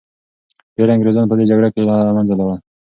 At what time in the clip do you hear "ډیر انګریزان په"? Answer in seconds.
0.75-1.35